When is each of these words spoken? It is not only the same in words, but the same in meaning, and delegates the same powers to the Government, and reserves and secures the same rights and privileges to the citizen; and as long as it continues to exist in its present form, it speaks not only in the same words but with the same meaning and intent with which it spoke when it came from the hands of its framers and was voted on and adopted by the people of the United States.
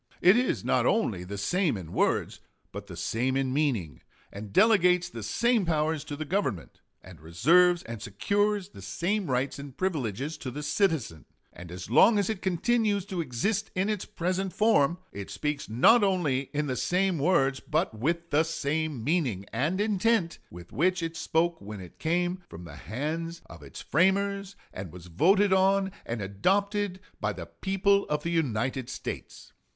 It 0.19 0.35
is 0.35 0.65
not 0.65 0.87
only 0.87 1.23
the 1.23 1.37
same 1.37 1.77
in 1.77 1.93
words, 1.93 2.39
but 2.71 2.87
the 2.87 2.97
same 2.97 3.37
in 3.37 3.53
meaning, 3.53 4.01
and 4.33 4.51
delegates 4.51 5.07
the 5.09 5.21
same 5.21 5.63
powers 5.63 6.03
to 6.05 6.15
the 6.15 6.25
Government, 6.25 6.81
and 7.03 7.21
reserves 7.21 7.83
and 7.83 8.01
secures 8.01 8.69
the 8.69 8.81
same 8.81 9.29
rights 9.29 9.59
and 9.59 9.77
privileges 9.77 10.39
to 10.39 10.49
the 10.49 10.63
citizen; 10.63 11.25
and 11.53 11.71
as 11.71 11.87
long 11.87 12.17
as 12.17 12.31
it 12.31 12.41
continues 12.41 13.05
to 13.05 13.21
exist 13.21 13.69
in 13.75 13.89
its 13.89 14.05
present 14.05 14.53
form, 14.53 14.97
it 15.13 15.29
speaks 15.29 15.69
not 15.69 16.03
only 16.03 16.49
in 16.51 16.65
the 16.65 16.75
same 16.75 17.19
words 17.19 17.59
but 17.59 17.93
with 17.95 18.31
the 18.31 18.41
same 18.43 19.03
meaning 19.03 19.45
and 19.53 19.79
intent 19.79 20.39
with 20.49 20.71
which 20.71 21.03
it 21.03 21.15
spoke 21.15 21.61
when 21.61 21.79
it 21.79 21.99
came 21.99 22.41
from 22.49 22.63
the 22.63 22.75
hands 22.75 23.43
of 23.45 23.61
its 23.61 23.81
framers 23.83 24.55
and 24.73 24.91
was 24.91 25.05
voted 25.05 25.53
on 25.53 25.91
and 26.07 26.23
adopted 26.23 26.99
by 27.19 27.31
the 27.31 27.45
people 27.45 28.07
of 28.09 28.23
the 28.23 28.31
United 28.31 28.89
States. 28.89 29.53